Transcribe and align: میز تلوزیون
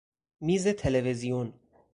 میز 0.41 0.67
تلوزیون 0.67 1.53